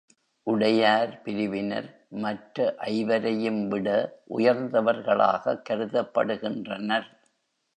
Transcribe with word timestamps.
உடையார் 0.47 1.21
பிரிவினர் 1.21 1.89
மற்ற 2.15 2.75
ஐவரையும்விட 2.91 3.87
உயர்ந்தவர்களாகக் 4.37 5.63
கருதப்படுகின்றனர். 5.69 7.07